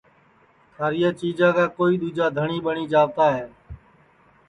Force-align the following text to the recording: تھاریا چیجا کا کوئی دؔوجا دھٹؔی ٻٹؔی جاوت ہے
تھاریا 0.75 1.09
چیجا 1.19 1.49
کا 1.57 1.65
کوئی 1.77 1.93
دؔوجا 2.01 2.25
دھٹؔی 2.37 2.59
ٻٹؔی 2.65 2.85
جاوت 2.91 3.17
ہے 3.35 3.39